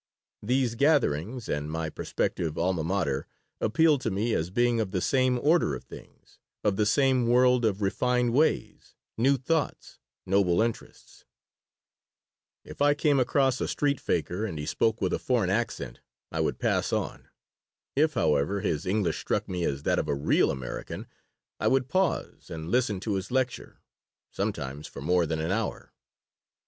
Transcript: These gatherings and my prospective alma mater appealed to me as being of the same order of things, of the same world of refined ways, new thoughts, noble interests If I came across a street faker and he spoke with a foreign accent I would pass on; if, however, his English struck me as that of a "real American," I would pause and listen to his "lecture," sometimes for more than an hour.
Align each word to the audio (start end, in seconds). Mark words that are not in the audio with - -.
These 0.41 0.73
gatherings 0.73 1.47
and 1.47 1.69
my 1.69 1.87
prospective 1.91 2.57
alma 2.57 2.83
mater 2.83 3.27
appealed 3.59 4.01
to 4.01 4.09
me 4.09 4.33
as 4.33 4.49
being 4.49 4.79
of 4.79 4.89
the 4.89 4.99
same 4.99 5.37
order 5.37 5.75
of 5.75 5.83
things, 5.83 6.39
of 6.63 6.75
the 6.75 6.87
same 6.87 7.27
world 7.27 7.63
of 7.65 7.83
refined 7.83 8.33
ways, 8.33 8.95
new 9.15 9.37
thoughts, 9.37 9.99
noble 10.25 10.59
interests 10.59 11.25
If 12.63 12.81
I 12.81 12.95
came 12.95 13.19
across 13.19 13.61
a 13.61 13.67
street 13.67 13.99
faker 13.99 14.43
and 14.43 14.57
he 14.57 14.65
spoke 14.65 15.01
with 15.01 15.13
a 15.13 15.19
foreign 15.19 15.51
accent 15.51 15.99
I 16.31 16.39
would 16.41 16.57
pass 16.57 16.91
on; 16.91 17.29
if, 17.95 18.15
however, 18.15 18.61
his 18.61 18.87
English 18.87 19.19
struck 19.19 19.47
me 19.47 19.63
as 19.65 19.83
that 19.83 19.99
of 19.99 20.07
a 20.07 20.15
"real 20.15 20.49
American," 20.49 21.05
I 21.59 21.67
would 21.67 21.89
pause 21.89 22.49
and 22.49 22.69
listen 22.71 22.99
to 23.01 23.13
his 23.13 23.29
"lecture," 23.29 23.81
sometimes 24.31 24.87
for 24.87 25.01
more 25.01 25.27
than 25.27 25.37
an 25.39 25.51
hour. 25.51 25.93